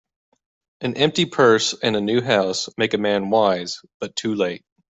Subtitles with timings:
[0.79, 4.63] An empty purse, and a new house, make a man wise, but too late.